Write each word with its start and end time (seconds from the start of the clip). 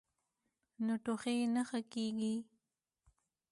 نو 0.85 0.93
ټوخی 1.03 1.37
نۀ 1.53 1.61
ښۀ 1.69 1.79
کيږي- 1.91 2.33